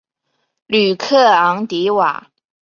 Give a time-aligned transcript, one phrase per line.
[0.65, 2.31] 吕克昂迪瓦。